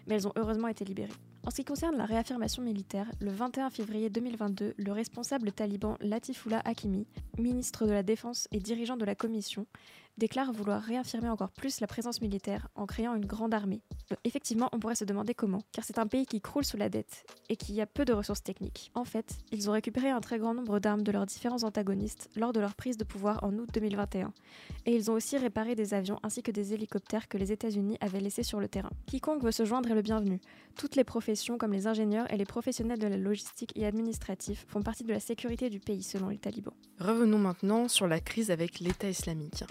mais 0.06 0.16
elles 0.16 0.26
ont 0.26 0.32
heureusement 0.36 0.68
été 0.68 0.84
libérées. 0.84 1.12
En 1.44 1.50
ce 1.50 1.56
qui 1.56 1.64
concerne 1.64 1.96
la 1.96 2.04
réaffirmation 2.04 2.62
militaire, 2.62 3.10
le 3.20 3.32
21 3.32 3.70
février 3.70 4.10
2022, 4.10 4.74
le 4.76 4.92
responsable 4.92 5.50
taliban 5.50 5.96
Latifullah 6.00 6.62
Hakimi, 6.64 7.04
ministre 7.36 7.84
de 7.84 7.90
la 7.90 8.04
Défense 8.04 8.46
et 8.52 8.60
dirigeant 8.60 8.96
de 8.96 9.04
la 9.04 9.16
commission, 9.16 9.66
déclare 10.18 10.52
vouloir 10.52 10.82
réaffirmer 10.82 11.28
encore 11.28 11.50
plus 11.50 11.80
la 11.80 11.86
présence 11.86 12.20
militaire 12.20 12.68
en 12.74 12.86
créant 12.86 13.14
une 13.14 13.24
grande 13.24 13.54
armée. 13.54 13.82
Euh, 14.12 14.16
effectivement, 14.24 14.68
on 14.72 14.78
pourrait 14.78 14.94
se 14.94 15.04
demander 15.04 15.34
comment, 15.34 15.62
car 15.72 15.84
c'est 15.84 15.98
un 15.98 16.06
pays 16.06 16.26
qui 16.26 16.40
croule 16.40 16.64
sous 16.64 16.76
la 16.76 16.88
dette 16.88 17.24
et 17.48 17.56
qui 17.56 17.80
a 17.80 17.86
peu 17.86 18.04
de 18.04 18.12
ressources 18.12 18.42
techniques. 18.42 18.90
En 18.94 19.04
fait, 19.04 19.38
ils 19.50 19.68
ont 19.68 19.72
récupéré 19.72 20.10
un 20.10 20.20
très 20.20 20.38
grand 20.38 20.54
nombre 20.54 20.78
d'armes 20.78 21.02
de 21.02 21.12
leurs 21.12 21.26
différents 21.26 21.62
antagonistes 21.64 22.28
lors 22.36 22.52
de 22.52 22.60
leur 22.60 22.74
prise 22.74 22.96
de 22.96 23.04
pouvoir 23.04 23.42
en 23.42 23.52
août 23.54 23.68
2021, 23.72 24.32
et 24.86 24.94
ils 24.94 25.10
ont 25.10 25.14
aussi 25.14 25.36
réparé 25.38 25.74
des 25.74 25.94
avions 25.94 26.18
ainsi 26.22 26.42
que 26.42 26.50
des 26.50 26.74
hélicoptères 26.74 27.28
que 27.28 27.38
les 27.38 27.52
États-Unis 27.52 27.96
avaient 28.00 28.20
laissés 28.20 28.42
sur 28.42 28.60
le 28.60 28.68
terrain. 28.68 28.90
Quiconque 29.06 29.42
veut 29.42 29.52
se 29.52 29.64
joindre 29.64 29.90
est 29.90 29.94
le 29.94 30.02
bienvenu. 30.02 30.40
Toutes 30.76 30.96
les 30.96 31.04
professions, 31.04 31.58
comme 31.58 31.72
les 31.72 31.86
ingénieurs 31.86 32.30
et 32.32 32.36
les 32.36 32.44
professionnels 32.44 32.98
de 32.98 33.06
la 33.06 33.16
logistique 33.16 33.72
et 33.76 33.86
administratif, 33.86 34.66
font 34.68 34.82
partie 34.82 35.04
de 35.04 35.12
la 35.12 35.20
sécurité 35.20 35.70
du 35.70 35.80
pays 35.80 36.02
selon 36.02 36.28
les 36.28 36.38
talibans. 36.38 36.74
Revenons 36.98 37.38
maintenant 37.38 37.88
sur 37.88 38.06
la 38.06 38.20
crise 38.20 38.50
avec 38.50 38.80
l'État 38.80 39.08
islamique. 39.08 39.64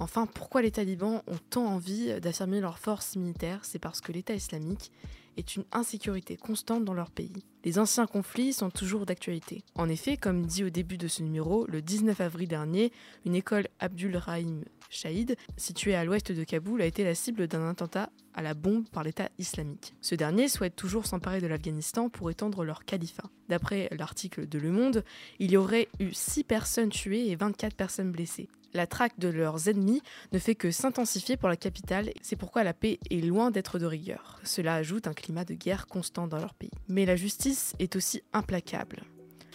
Enfin, 0.00 0.26
pourquoi 0.26 0.62
les 0.62 0.70
talibans 0.70 1.22
ont 1.26 1.38
tant 1.50 1.66
envie 1.66 2.18
d'affirmer 2.20 2.60
leur 2.60 2.78
force 2.78 3.16
militaire 3.16 3.60
C'est 3.64 3.78
parce 3.78 4.00
que 4.00 4.12
l'État 4.12 4.34
islamique 4.34 4.90
est 5.36 5.56
une 5.56 5.64
insécurité 5.72 6.38
constante 6.38 6.86
dans 6.86 6.94
leur 6.94 7.10
pays. 7.10 7.44
Les 7.64 7.78
anciens 7.78 8.06
conflits 8.06 8.54
sont 8.54 8.70
toujours 8.70 9.04
d'actualité. 9.04 9.62
En 9.74 9.90
effet, 9.90 10.16
comme 10.16 10.46
dit 10.46 10.64
au 10.64 10.70
début 10.70 10.96
de 10.96 11.06
ce 11.06 11.22
numéro, 11.22 11.66
le 11.66 11.82
19 11.82 12.18
avril 12.20 12.48
dernier, 12.48 12.92
une 13.26 13.34
école 13.34 13.68
Abdul 13.78 14.16
Rahim 14.16 14.64
Shahid, 14.90 15.36
située 15.56 15.94
à 15.94 16.04
l'ouest 16.04 16.32
de 16.32 16.44
Kaboul, 16.44 16.82
a 16.82 16.86
été 16.86 17.04
la 17.04 17.14
cible 17.14 17.46
d'un 17.46 17.68
attentat 17.68 18.10
à 18.34 18.42
la 18.42 18.54
bombe 18.54 18.88
par 18.90 19.04
l'État 19.04 19.28
islamique. 19.38 19.94
Ce 20.00 20.14
dernier 20.14 20.48
souhaite 20.48 20.76
toujours 20.76 21.06
s'emparer 21.06 21.40
de 21.40 21.46
l'Afghanistan 21.46 22.08
pour 22.08 22.30
étendre 22.30 22.64
leur 22.64 22.84
califat. 22.84 23.30
D'après 23.48 23.88
l'article 23.96 24.48
de 24.48 24.58
Le 24.58 24.72
Monde, 24.72 25.04
il 25.38 25.52
y 25.52 25.56
aurait 25.56 25.88
eu 26.00 26.12
6 26.12 26.44
personnes 26.44 26.90
tuées 26.90 27.30
et 27.30 27.36
24 27.36 27.74
personnes 27.74 28.10
blessées. 28.10 28.48
La 28.72 28.86
traque 28.86 29.18
de 29.18 29.28
leurs 29.28 29.68
ennemis 29.68 30.02
ne 30.32 30.38
fait 30.38 30.54
que 30.54 30.70
s'intensifier 30.70 31.36
pour 31.36 31.48
la 31.48 31.56
capitale, 31.56 32.10
c'est 32.22 32.36
pourquoi 32.36 32.62
la 32.62 32.74
paix 32.74 33.00
est 33.10 33.24
loin 33.24 33.50
d'être 33.50 33.78
de 33.78 33.86
rigueur. 33.86 34.40
Cela 34.44 34.74
ajoute 34.74 35.06
un 35.08 35.14
climat 35.14 35.44
de 35.44 35.54
guerre 35.54 35.86
constant 35.86 36.28
dans 36.28 36.38
leur 36.38 36.54
pays. 36.54 36.70
Mais 36.88 37.04
la 37.04 37.16
justice 37.16 37.74
est 37.78 37.96
aussi 37.96 38.22
implacable 38.32 39.02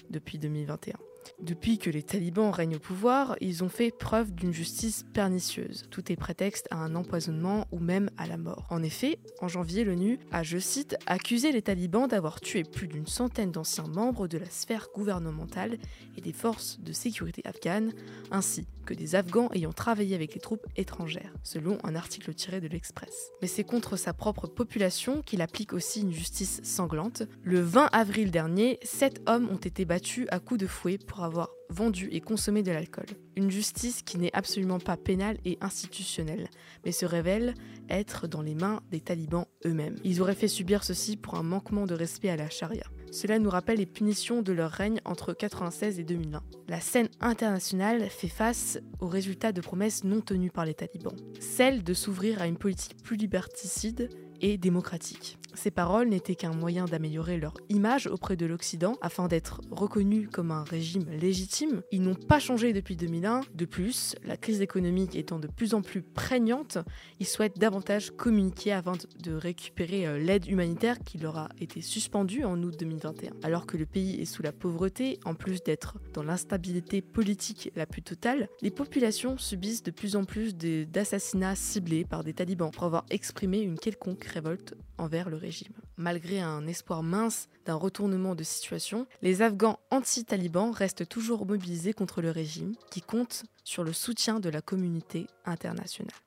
depuis 0.10 0.38
2021. 0.38 0.96
Depuis 1.40 1.78
que 1.78 1.90
les 1.90 2.04
talibans 2.04 2.52
règnent 2.52 2.78
au 2.78 2.80
pouvoir, 2.80 3.36
ils 3.42 3.64
ont 3.64 3.70
fait 3.70 3.92
preuve 3.92 4.34
d'une 4.34 4.54
justice 4.54 5.06
pernicieuse. 5.14 5.84
Tout 5.90 6.12
est 6.12 6.16
prétexte 6.16 6.68
à 6.72 6.78
un 6.78 6.96
empoisonnement 6.96 7.68
ou 7.72 7.80
même 7.80 8.10
à 8.18 8.28
la 8.28 8.38
mort. 8.38 8.68
En 8.70 8.84
effet, 8.84 9.20
en 9.42 9.48
janvier, 9.48 9.84
l'ONU 9.84 10.20
a, 10.32 10.44
je 10.44 10.58
cite, 10.58 10.98
accusé 11.06 11.52
les 11.52 11.62
talibans 11.62 12.08
d'avoir 12.08 12.42
tué 12.42 12.64
plus 12.64 12.88
d'une 12.88 13.08
centaine 13.08 13.52
d'anciens 13.52 13.88
membres 13.88 14.28
de 14.28 14.38
la 14.38 14.50
sphère 14.50 14.88
gouvernementale 14.94 15.78
et 16.18 16.22
des 16.22 16.34
forces 16.34 16.80
de 16.80 16.94
sécurité 16.94 17.42
afghanes, 17.46 17.94
ainsi 18.32 18.68
que 18.86 18.94
des 18.94 19.16
Afghans 19.16 19.50
ayant 19.54 19.74
travaillé 19.74 20.16
avec 20.16 20.34
les 20.36 20.40
troupes 20.40 20.66
étrangères, 20.78 21.34
selon 21.44 21.78
un 21.84 21.96
article 21.96 22.34
tiré 22.34 22.62
de 22.62 22.68
l'Express. 22.68 23.32
Mais 23.42 23.48
c'est 23.48 23.64
contre 23.64 23.98
sa 23.98 24.14
propre 24.14 24.48
population 24.48 25.22
qu'il 25.22 25.42
applique 25.42 25.74
aussi 25.74 26.02
une 26.02 26.14
justice 26.14 26.62
sanglante. 26.64 27.24
Le 27.44 27.60
20 27.60 27.90
avril 27.92 28.32
dernier, 28.32 28.80
sept 28.84 29.22
hommes 29.28 29.50
ont 29.50 29.58
été 29.58 29.86
battus 29.86 30.28
à 30.30 30.40
coups 30.40 30.60
de 30.60 30.68
fouet 30.68 30.98
avoir 31.24 31.50
vendu 31.70 32.10
et 32.12 32.22
consommé 32.22 32.64
de 32.64 32.72
l'alcool. 32.72 33.06
Une 33.36 33.52
justice 33.52 34.02
qui 34.02 34.18
n'est 34.18 34.34
absolument 34.34 34.80
pas 34.80 34.98
pénale 34.98 35.38
et 35.46 35.58
institutionnelle, 35.62 36.50
mais 36.86 36.92
se 36.92 37.06
révèle 37.06 37.54
être 37.90 38.28
dans 38.28 38.42
les 38.42 38.56
mains 38.56 38.82
des 38.92 39.00
talibans 39.00 39.46
eux-mêmes. 39.66 39.96
Ils 40.04 40.22
auraient 40.22 40.36
fait 40.36 40.48
subir 40.48 40.84
ceci 40.84 41.18
pour 41.18 41.36
un 41.36 41.44
manquement 41.44 41.86
de 41.86 41.96
respect 41.96 42.30
à 42.30 42.36
la 42.36 42.50
charia. 42.50 42.86
Cela 43.12 43.40
nous 43.40 43.50
rappelle 43.50 43.78
les 43.78 43.86
punitions 43.86 44.42
de 44.42 44.52
leur 44.52 44.72
règne 44.72 45.00
entre 45.06 45.30
1996 45.30 46.00
et 46.00 46.04
2001. 46.04 46.44
La 46.68 46.82
scène 46.82 47.08
internationale 47.22 48.10
fait 48.10 48.28
face 48.28 48.80
aux 49.00 49.08
résultats 49.08 49.54
de 49.54 49.62
promesses 49.62 50.04
non 50.04 50.22
tenues 50.22 50.52
par 50.52 50.66
les 50.66 50.74
talibans. 50.74 51.16
Celle 51.40 51.84
de 51.84 51.94
s'ouvrir 51.94 52.42
à 52.42 52.48
une 52.48 52.58
politique 52.58 52.98
plus 53.04 53.16
liberticide 53.16 54.10
et 54.42 54.58
démocratique. 54.58 55.38
Ces 55.56 55.72
paroles 55.72 56.10
n'étaient 56.10 56.36
qu'un 56.36 56.54
moyen 56.54 56.86
d'améliorer 56.86 57.38
leur 57.38 57.54
image 57.70 58.08
auprès 58.08 58.36
de 58.36 58.46
l'Occident 58.46 58.98
afin 59.02 59.28
d'être 59.28 59.62
reconnus 59.72 60.30
comme 60.32 60.52
un 60.52 60.64
régime 60.64 61.06
légitime. 61.10 61.82
Ils 61.92 62.02
n'ont 62.02 62.16
pas 62.16 62.40
changé 62.40 62.74
depuis 62.74 62.96
2001. 62.96 63.42
De 63.54 63.66
plus, 63.66 64.16
la 64.26 64.38
crise 64.38 64.62
économique 64.62 65.16
étant 65.16 65.40
de 65.40 65.48
plus 65.48 65.74
en 65.74 65.82
plus 65.82 66.02
prégnante, 66.02 66.78
ils 67.20 67.26
souhaitent 67.26 67.58
davantage 67.58 68.12
communiquer 68.12 68.74
afin 68.74 68.94
de 69.24 69.34
récupérer 69.34 70.08
euh, 70.08 70.18
l'aide 70.18 70.48
humanitaire 70.48 71.00
qui 71.00 71.18
leur 71.18 71.38
a 71.38 71.50
été 71.60 71.82
suspendue 71.82 72.44
en 72.44 72.62
août 72.62 72.76
2021. 72.78 73.32
Alors 73.44 73.66
que 73.66 73.78
le 73.78 73.86
pays 73.86 74.22
est 74.22 74.26
sous 74.26 74.44
la 74.44 74.52
pauvreté, 74.52 75.20
en 75.26 75.36
plus 75.36 75.64
d'être 75.64 75.98
dans 76.14 76.24
l'instabilité 76.24 77.02
politique 77.02 77.72
la 77.76 77.86
plus 77.86 78.02
totale, 78.02 78.50
les 78.62 78.72
populations 78.72 79.38
subissent 79.38 79.84
de 79.84 79.92
plus 79.92 80.16
en 80.16 80.26
plus 80.26 80.56
d'assassinats 80.56 81.56
ciblés 81.56 82.06
par 82.06 82.24
des 82.24 82.34
talibans 82.34 82.72
pour 82.72 82.84
avoir 82.84 83.06
exprimé 83.10 83.60
une 83.60 83.78
quelconque 83.78 84.24
révolte 84.26 84.76
envers 84.98 85.30
le 85.30 85.38
régime. 85.38 85.74
Malgré 85.98 86.40
un 86.40 86.68
espoir 86.68 87.04
mince 87.04 87.48
d'un 87.66 87.76
retournement 87.76 88.36
de 88.36 88.44
situation, 88.44 89.08
les 89.22 89.42
Afghans 89.42 89.80
anti-talibans 89.92 90.72
restent 90.72 91.08
toujours 91.08 91.46
mobilisés 91.46 91.94
contre 91.94 92.22
le 92.22 92.32
régime 92.32 92.76
qui 92.92 93.02
compte 93.02 93.44
sur 93.64 93.84
le 93.84 93.94
soutien 93.94 94.40
de 94.40 94.50
la 94.50 94.62
communauté 94.62 95.28
internationale. 95.46 96.25